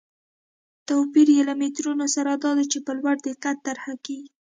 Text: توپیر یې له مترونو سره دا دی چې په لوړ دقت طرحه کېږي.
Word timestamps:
توپیر 0.87 1.27
یې 1.35 1.41
له 1.49 1.53
مترونو 1.61 2.05
سره 2.15 2.31
دا 2.43 2.51
دی 2.57 2.65
چې 2.71 2.77
په 2.85 2.91
لوړ 2.99 3.15
دقت 3.27 3.57
طرحه 3.67 3.93
کېږي. 4.05 4.29